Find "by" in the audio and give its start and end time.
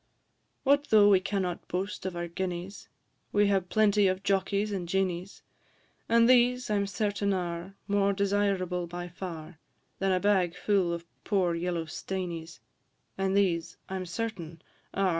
8.87-9.09